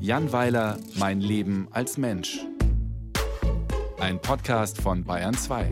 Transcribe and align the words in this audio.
Jan 0.00 0.32
Weiler, 0.32 0.78
Mein 0.94 1.20
Leben 1.20 1.68
als 1.70 1.98
Mensch. 1.98 2.38
Ein 3.98 4.20
Podcast 4.20 4.80
von 4.80 5.04
Bayern 5.04 5.34
2. 5.34 5.70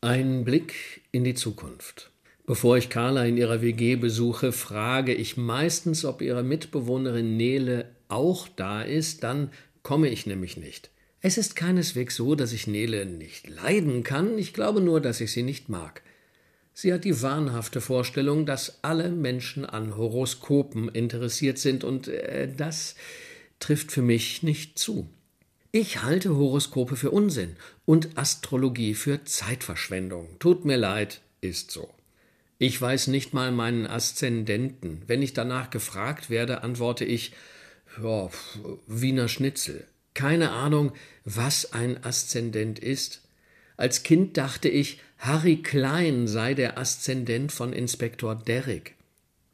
Ein 0.00 0.44
Blick 0.44 1.02
in 1.12 1.24
die 1.24 1.34
Zukunft. 1.34 2.10
Bevor 2.46 2.78
ich 2.78 2.88
Carla 2.88 3.24
in 3.24 3.36
ihrer 3.36 3.60
WG 3.60 3.96
besuche, 3.96 4.52
frage 4.52 5.12
ich 5.14 5.36
meistens, 5.36 6.04
ob 6.04 6.22
ihre 6.22 6.42
Mitbewohnerin 6.42 7.36
Nele 7.36 7.90
auch 8.08 8.48
da 8.48 8.82
ist, 8.82 9.22
dann 9.22 9.50
komme 9.82 10.08
ich 10.08 10.26
nämlich 10.26 10.56
nicht. 10.56 10.90
Es 11.20 11.36
ist 11.36 11.56
keineswegs 11.56 12.16
so, 12.16 12.34
dass 12.34 12.52
ich 12.52 12.66
Nele 12.66 13.06
nicht 13.06 13.48
leiden 13.48 14.02
kann, 14.02 14.38
ich 14.38 14.54
glaube 14.54 14.80
nur, 14.80 15.00
dass 15.00 15.20
ich 15.20 15.30
sie 15.30 15.42
nicht 15.42 15.68
mag. 15.68 16.02
Sie 16.80 16.92
hat 16.92 17.02
die 17.02 17.22
wahnhafte 17.22 17.80
Vorstellung, 17.80 18.46
dass 18.46 18.84
alle 18.84 19.10
Menschen 19.10 19.66
an 19.66 19.96
Horoskopen 19.96 20.88
interessiert 20.88 21.58
sind, 21.58 21.82
und 21.82 22.06
äh, 22.06 22.48
das 22.56 22.94
trifft 23.58 23.90
für 23.90 24.00
mich 24.00 24.44
nicht 24.44 24.78
zu. 24.78 25.08
Ich 25.72 26.04
halte 26.04 26.36
Horoskope 26.36 26.94
für 26.94 27.10
Unsinn 27.10 27.56
und 27.84 28.16
Astrologie 28.16 28.94
für 28.94 29.24
Zeitverschwendung. 29.24 30.28
Tut 30.38 30.64
mir 30.64 30.76
leid, 30.76 31.20
ist 31.40 31.72
so. 31.72 31.92
Ich 32.58 32.80
weiß 32.80 33.08
nicht 33.08 33.34
mal 33.34 33.50
meinen 33.50 33.88
Aszendenten. 33.88 35.02
Wenn 35.08 35.20
ich 35.20 35.32
danach 35.32 35.70
gefragt 35.70 36.30
werde, 36.30 36.62
antworte 36.62 37.04
ich 37.04 37.32
ja, 38.00 38.30
Wiener 38.86 39.26
Schnitzel. 39.26 39.84
Keine 40.14 40.52
Ahnung, 40.52 40.92
was 41.24 41.72
ein 41.72 42.04
Aszendent 42.04 42.78
ist. 42.78 43.27
Als 43.78 44.02
Kind 44.02 44.36
dachte 44.36 44.68
ich, 44.68 45.00
Harry 45.18 45.62
Klein 45.62 46.26
sei 46.26 46.54
der 46.54 46.78
Aszendent 46.78 47.52
von 47.52 47.72
Inspektor 47.72 48.34
Derrick. 48.34 48.96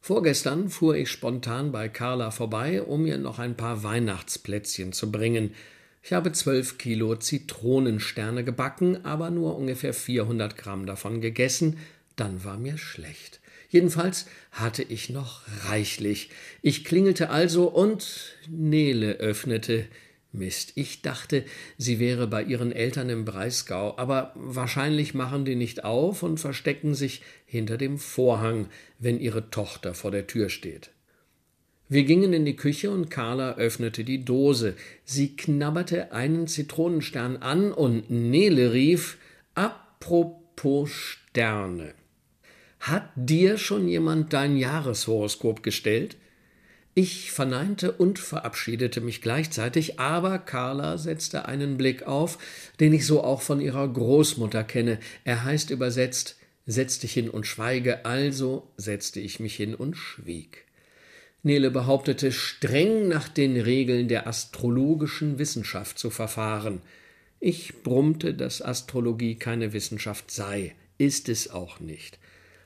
Vorgestern 0.00 0.70
fuhr 0.70 0.96
ich 0.96 1.10
spontan 1.10 1.72
bei 1.72 1.90
Carla 1.90 2.30
vorbei, 2.30 2.82
um 2.82 3.02
mir 3.02 3.18
noch 3.18 3.38
ein 3.38 3.54
paar 3.54 3.82
Weihnachtsplätzchen 3.82 4.94
zu 4.94 5.12
bringen. 5.12 5.54
Ich 6.02 6.14
habe 6.14 6.32
zwölf 6.32 6.78
Kilo 6.78 7.16
Zitronensterne 7.16 8.44
gebacken, 8.44 9.04
aber 9.04 9.30
nur 9.30 9.56
ungefähr 9.56 9.92
400 9.92 10.56
Gramm 10.56 10.86
davon 10.86 11.20
gegessen. 11.20 11.76
Dann 12.16 12.44
war 12.44 12.56
mir 12.56 12.78
schlecht. 12.78 13.40
Jedenfalls 13.68 14.26
hatte 14.52 14.82
ich 14.82 15.10
noch 15.10 15.42
reichlich. 15.68 16.30
Ich 16.62 16.84
klingelte 16.84 17.28
also 17.28 17.66
und 17.66 18.36
Nele 18.48 19.16
öffnete. 19.16 19.84
Mist, 20.34 20.72
ich 20.74 21.00
dachte, 21.02 21.44
sie 21.78 21.98
wäre 21.98 22.26
bei 22.26 22.42
ihren 22.42 22.72
Eltern 22.72 23.08
im 23.08 23.24
Breisgau, 23.24 23.96
aber 23.96 24.32
wahrscheinlich 24.34 25.14
machen 25.14 25.44
die 25.44 25.56
nicht 25.56 25.84
auf 25.84 26.22
und 26.22 26.38
verstecken 26.38 26.94
sich 26.94 27.22
hinter 27.46 27.78
dem 27.78 27.98
Vorhang, 27.98 28.68
wenn 28.98 29.20
ihre 29.20 29.50
Tochter 29.50 29.94
vor 29.94 30.10
der 30.10 30.26
Tür 30.26 30.50
steht. 30.50 30.90
Wir 31.88 32.04
gingen 32.04 32.32
in 32.32 32.44
die 32.44 32.56
Küche 32.56 32.90
und 32.90 33.10
Carla 33.10 33.54
öffnete 33.54 34.04
die 34.04 34.24
Dose. 34.24 34.74
Sie 35.04 35.36
knabberte 35.36 36.12
einen 36.12 36.46
Zitronenstern 36.46 37.36
an 37.36 37.72
und 37.72 38.10
Nele 38.10 38.72
rief: 38.72 39.18
Apropos 39.54 40.90
Sterne. 40.90 41.94
Hat 42.80 43.10
dir 43.16 43.58
schon 43.58 43.86
jemand 43.86 44.32
dein 44.32 44.56
Jahreshoroskop 44.56 45.62
gestellt? 45.62 46.16
Ich 46.94 47.32
verneinte 47.32 47.90
und 47.92 48.20
verabschiedete 48.20 49.00
mich 49.00 49.20
gleichzeitig, 49.20 49.98
aber 49.98 50.38
Carla 50.38 50.96
setzte 50.96 51.46
einen 51.46 51.76
Blick 51.76 52.04
auf, 52.04 52.38
den 52.78 52.92
ich 52.92 53.04
so 53.04 53.24
auch 53.24 53.42
von 53.42 53.60
ihrer 53.60 53.88
Großmutter 53.88 54.62
kenne. 54.62 55.00
Er 55.24 55.44
heißt 55.44 55.70
übersetzt 55.70 56.36
Setz 56.66 56.98
dich 56.98 57.12
hin 57.12 57.28
und 57.28 57.46
schweige, 57.46 58.06
also 58.06 58.66
setzte 58.78 59.20
ich 59.20 59.38
mich 59.38 59.54
hin 59.54 59.74
und 59.74 59.96
schwieg. 59.96 60.64
Nele 61.42 61.70
behauptete, 61.70 62.32
streng 62.32 63.06
nach 63.08 63.28
den 63.28 63.60
Regeln 63.60 64.08
der 64.08 64.26
astrologischen 64.26 65.38
Wissenschaft 65.38 65.98
zu 65.98 66.08
verfahren. 66.08 66.80
Ich 67.38 67.82
brummte, 67.82 68.32
dass 68.32 68.62
Astrologie 68.62 69.34
keine 69.34 69.74
Wissenschaft 69.74 70.30
sei, 70.30 70.74
ist 70.96 71.28
es 71.28 71.50
auch 71.50 71.80
nicht. 71.80 72.18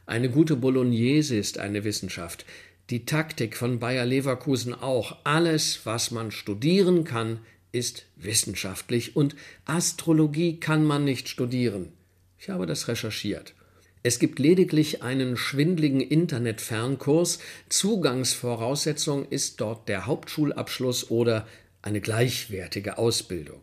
Eine 0.07 0.31
gute 0.31 0.55
Bolognese 0.55 1.37
ist 1.37 1.59
eine 1.59 1.83
Wissenschaft 1.83 2.47
die 2.91 3.05
Taktik 3.05 3.57
von 3.57 3.79
Bayer 3.79 4.07
Leverkusen 4.07 4.75
auch. 4.75 5.17
Alles, 5.25 5.81
was 5.85 6.11
man 6.11 6.31
studieren 6.31 7.05
kann, 7.05 7.41
ist 7.71 8.07
wissenschaftlich 8.17 9.15
und 9.15 9.37
Astrologie 9.67 10.59
kann 10.59 10.85
man 10.85 11.05
nicht 11.05 11.29
studieren. 11.29 11.93
Ich 12.39 12.49
habe 12.49 12.67
das 12.67 12.89
recherchiert. 12.89 13.55
Es 14.03 14.19
gibt 14.19 14.39
lediglich 14.39 15.03
einen 15.03 15.37
schwindligen 15.37 16.01
Internetfernkurs. 16.01 17.41
Zugangsvoraussetzung 17.69 19.29
ist 19.29 19.61
dort 19.61 19.89
der 19.89 20.07
Hauptschulabschluss 20.07 21.11
oder 21.11 21.47
eine 21.83 22.01
gleichwertige 22.01 22.97
Ausbildung. 22.97 23.61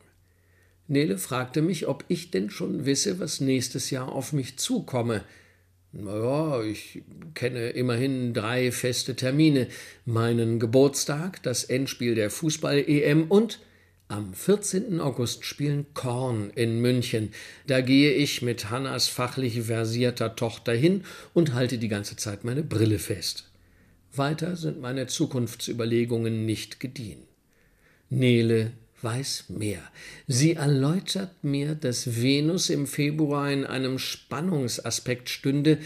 Nele 0.87 1.17
fragte 1.17 1.63
mich, 1.63 1.87
ob 1.87 2.05
ich 2.09 2.29
denn 2.29 2.51
schon 2.51 2.85
wisse, 2.85 3.19
was 3.19 3.41
nächstes 3.41 3.89
Jahr 3.89 4.11
auf 4.11 4.33
mich 4.33 4.57
zukomme. 4.59 5.23
Naja, 5.97 6.61
ich 6.61 7.03
kenne 7.35 7.69
immerhin 7.69 8.33
drei 8.33 8.73
feste 8.73 9.15
Termine. 9.15 9.67
Meinen 10.05 10.59
Geburtstag, 10.59 11.41
das 11.43 11.63
Endspiel 11.63 12.15
der 12.15 12.29
Fußball-EM 12.29 13.27
und 13.29 13.59
am 14.09 14.33
14. 14.33 14.99
August 14.99 15.45
spielen 15.45 15.85
Korn 15.93 16.51
in 16.53 16.81
München. 16.81 17.29
Da 17.65 17.79
gehe 17.79 18.11
ich 18.11 18.41
mit 18.41 18.69
Hannas 18.69 19.07
fachlich 19.07 19.61
versierter 19.61 20.35
Tochter 20.35 20.73
hin 20.73 21.05
und 21.33 21.53
halte 21.53 21.77
die 21.77 21.87
ganze 21.87 22.17
Zeit 22.17 22.43
meine 22.43 22.63
Brille 22.63 22.99
fest. 22.99 23.49
Weiter 24.13 24.57
sind 24.57 24.81
meine 24.81 25.07
Zukunftsüberlegungen 25.07 26.45
nicht 26.45 26.81
gediehen. 26.81 27.23
Nele 28.09 28.73
weiß 29.05 29.45
mehr. 29.49 29.81
Sie 30.27 30.53
erläutert 30.53 31.43
mir, 31.43 31.75
dass 31.75 32.21
Venus 32.21 32.69
im 32.69 32.87
Februar 32.87 33.49
in 33.51 33.63
einem 33.63 33.99
Spannungsaspekt 33.99 35.29
stünde 35.29 35.77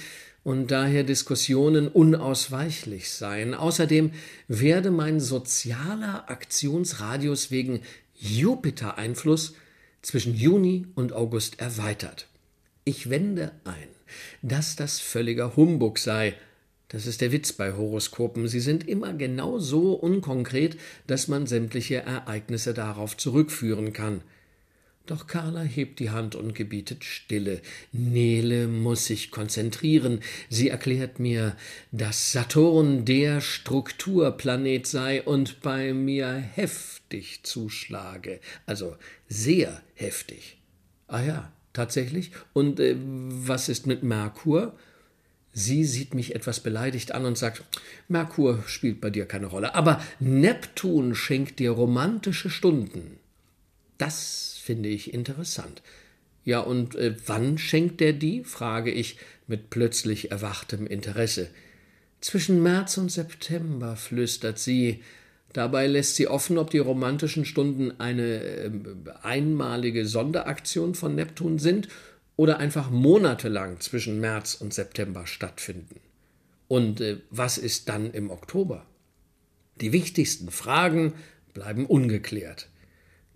und 0.43 0.71
daher 0.71 1.03
Diskussionen 1.03 1.89
unausweichlich 1.89 3.11
seien. 3.11 3.53
Außerdem 3.53 4.11
werde 4.47 4.89
mein 4.89 5.19
sozialer 5.19 6.29
Aktionsradius 6.29 7.51
wegen 7.51 7.81
Jupiter-Einfluss 8.15 9.53
zwischen 10.01 10.33
Juni 10.33 10.87
und 10.95 11.13
August 11.13 11.59
erweitert. 11.59 12.27
Ich 12.85 13.09
wende 13.09 13.51
ein, 13.65 13.89
dass 14.41 14.77
das 14.77 14.99
völliger 14.99 15.57
Humbug 15.57 15.99
sei, 15.99 16.35
das 16.89 17.05
ist 17.05 17.21
der 17.21 17.31
Witz 17.31 17.53
bei 17.53 17.73
Horoskopen. 17.73 18.47
Sie 18.47 18.59
sind 18.59 18.87
immer 18.87 19.13
genau 19.13 19.59
so 19.59 19.93
unkonkret, 19.93 20.77
dass 21.07 21.27
man 21.27 21.47
sämtliche 21.47 21.97
Ereignisse 21.97 22.73
darauf 22.73 23.15
zurückführen 23.15 23.93
kann. 23.93 24.21
Doch 25.05 25.25
Carla 25.25 25.61
hebt 25.61 25.99
die 25.99 26.11
Hand 26.11 26.35
und 26.35 26.53
gebietet 26.53 27.03
Stille. 27.03 27.61
Nele 27.91 28.67
muss 28.67 29.05
sich 29.05 29.31
konzentrieren. 29.31 30.19
Sie 30.49 30.69
erklärt 30.69 31.19
mir, 31.19 31.55
dass 31.91 32.31
Saturn 32.31 33.05
der 33.05 33.41
Strukturplanet 33.41 34.85
sei 34.85 35.23
und 35.23 35.61
bei 35.61 35.93
mir 35.93 36.31
heftig 36.33 37.41
zuschlage. 37.43 38.39
Also 38.67 38.97
sehr 39.27 39.81
heftig. 39.95 40.57
Ah 41.07 41.23
ja, 41.23 41.51
tatsächlich. 41.73 42.31
Und 42.53 42.79
äh, 42.79 42.95
was 42.99 43.67
ist 43.67 43.87
mit 43.87 44.03
Merkur? 44.03 44.75
Sie 45.59 45.83
sieht 45.83 46.13
mich 46.13 46.35
etwas 46.35 46.61
beleidigt 46.61 47.11
an 47.11 47.25
und 47.25 47.37
sagt, 47.37 47.63
Merkur 48.07 48.63
spielt 48.65 49.01
bei 49.01 49.09
dir 49.09 49.25
keine 49.25 49.47
Rolle, 49.47 49.75
aber 49.75 50.01
Neptun 50.21 51.15
schenkt 51.15 51.59
dir 51.59 51.71
romantische 51.71 52.49
Stunden. 52.49 53.17
Das 53.97 54.57
finde 54.63 54.87
ich 54.87 55.13
interessant. 55.13 55.81
Ja, 56.45 56.61
und 56.61 56.95
äh, 56.95 57.13
wann 57.25 57.57
schenkt 57.57 58.01
er 58.01 58.13
die? 58.13 58.45
frage 58.45 58.89
ich 58.89 59.17
mit 59.47 59.69
plötzlich 59.69 60.31
erwachtem 60.31 60.87
Interesse. 60.87 61.49
Zwischen 62.21 62.63
März 62.63 62.97
und 62.97 63.11
September, 63.11 63.97
flüstert 63.97 64.59
sie. 64.59 65.03
Dabei 65.51 65.87
lässt 65.87 66.15
sie 66.15 66.27
offen, 66.27 66.57
ob 66.57 66.69
die 66.69 66.77
romantischen 66.77 67.43
Stunden 67.43 67.99
eine 67.99 68.41
äh, 68.41 68.71
einmalige 69.23 70.05
Sonderaktion 70.05 70.95
von 70.95 71.15
Neptun 71.15 71.59
sind 71.59 71.89
oder 72.39 72.57
einfach 72.57 72.89
monatelang 72.89 73.81
zwischen 73.81 74.21
März 74.21 74.55
und 74.55 74.73
September 74.73 75.27
stattfinden. 75.27 75.99
Und 76.69 77.01
äh, 77.01 77.17
was 77.29 77.57
ist 77.57 77.89
dann 77.89 78.11
im 78.11 78.31
Oktober? 78.31 78.85
Die 79.81 79.91
wichtigsten 79.91 80.49
Fragen 80.49 81.15
bleiben 81.53 81.85
ungeklärt. 81.85 82.69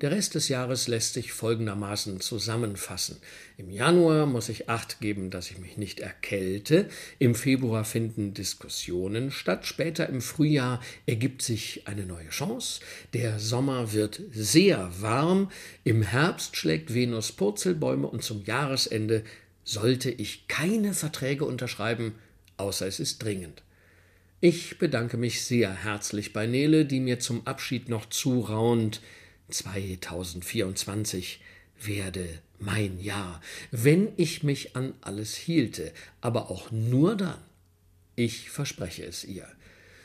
Der 0.03 0.11
Rest 0.11 0.35
des 0.35 0.49
Jahres 0.49 0.89
lässt 0.89 1.13
sich 1.13 1.31
folgendermaßen 1.31 2.19
zusammenfassen. 2.19 3.21
Im 3.55 3.69
Januar 3.69 4.25
muss 4.25 4.49
ich 4.49 4.67
acht 4.67 4.99
geben, 4.99 5.29
dass 5.29 5.49
ich 5.49 5.59
mich 5.59 5.77
nicht 5.77 6.01
erkälte. 6.01 6.89
Im 7.19 7.35
Februar 7.35 7.85
finden 7.85 8.33
Diskussionen 8.33 9.31
statt. 9.31 9.65
Später 9.65 10.09
im 10.09 10.19
Frühjahr 10.19 10.81
ergibt 11.05 11.41
sich 11.41 11.83
eine 11.87 12.05
neue 12.05 12.27
Chance. 12.27 12.81
Der 13.13 13.39
Sommer 13.39 13.93
wird 13.93 14.19
sehr 14.33 14.91
warm. 14.99 15.49
Im 15.85 16.01
Herbst 16.01 16.57
schlägt 16.57 16.93
Venus 16.93 17.31
Purzelbäume 17.31 18.07
und 18.07 18.25
zum 18.25 18.43
Jahresende 18.43 19.23
sollte 19.63 20.11
ich 20.11 20.49
keine 20.49 20.93
Verträge 20.93 21.45
unterschreiben, 21.45 22.15
außer 22.57 22.87
es 22.87 22.99
ist 22.99 23.23
dringend. 23.23 23.63
Ich 24.41 24.77
bedanke 24.79 25.15
mich 25.15 25.45
sehr 25.45 25.73
herzlich 25.73 26.33
bei 26.33 26.45
Nele, 26.45 26.83
die 26.83 26.99
mir 26.99 27.19
zum 27.19 27.47
Abschied 27.47 27.87
noch 27.87 28.09
zuraunt 28.09 28.99
2024 29.49 31.41
werde 31.79 32.27
mein 32.59 32.99
Jahr, 32.99 33.41
wenn 33.71 34.09
ich 34.17 34.43
mich 34.43 34.75
an 34.75 34.93
alles 35.01 35.35
hielte, 35.35 35.91
aber 36.21 36.49
auch 36.49 36.71
nur 36.71 37.15
dann. 37.15 37.39
Ich 38.15 38.49
verspreche 38.49 39.03
es 39.05 39.23
ihr. 39.23 39.47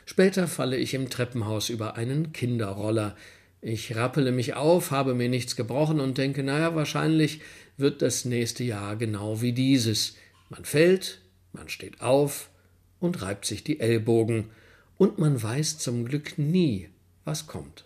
Später 0.07 0.49
falle 0.49 0.77
ich 0.77 0.95
im 0.95 1.11
Treppenhaus 1.11 1.69
über 1.69 1.97
einen 1.97 2.33
Kinderroller. 2.33 3.17
Ich 3.61 3.95
rappele 3.95 4.33
mich 4.33 4.55
auf, 4.55 4.91
habe 4.91 5.15
mir 5.15 5.29
nichts 5.29 5.57
gebrochen 5.57 6.01
und 6.01 6.17
denke, 6.17 6.43
naja, 6.43 6.75
wahrscheinlich 6.75 7.41
wird 7.77 8.03
das 8.03 8.25
nächste 8.25 8.65
Jahr 8.65 8.97
genau 8.97 9.43
wie 9.43 9.53
dieses. 9.53 10.17
Man 10.49 10.65
fällt, 10.65 11.21
man 11.53 11.69
steht 11.69 12.01
auf, 12.01 12.51
und 13.01 13.23
reibt 13.23 13.45
sich 13.45 13.65
die 13.65 13.81
Ellbogen, 13.81 14.51
und 14.97 15.19
man 15.19 15.41
weiß 15.41 15.79
zum 15.79 16.07
Glück 16.07 16.39
nie, 16.39 16.89
was 17.25 17.47
kommt. 17.47 17.85